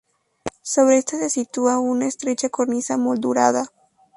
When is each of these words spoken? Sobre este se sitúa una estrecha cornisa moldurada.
Sobre 0.63 0.97
este 0.97 1.19
se 1.19 1.29
sitúa 1.29 1.77
una 1.77 2.07
estrecha 2.07 2.49
cornisa 2.49 2.97
moldurada. 2.97 3.67